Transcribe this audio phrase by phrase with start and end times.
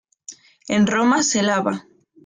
[0.67, 1.79] En Roma se lava.